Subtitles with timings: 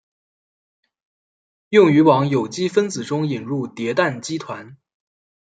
[1.69, 4.75] 用于往有机分子中引入叠氮基团。